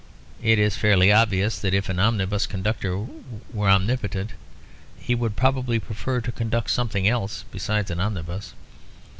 [0.41, 3.05] It is fairly obvious that if an omnibus conductor
[3.53, 4.31] were omnipotent,
[4.97, 8.55] he would probably prefer to conduct something else besides an omnibus.